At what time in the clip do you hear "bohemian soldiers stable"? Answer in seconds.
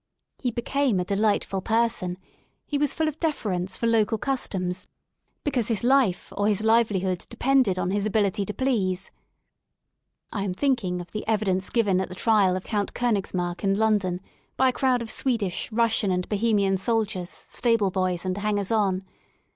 16.27-17.91